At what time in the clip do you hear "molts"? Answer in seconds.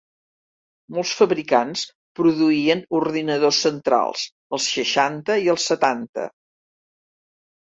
0.97-1.11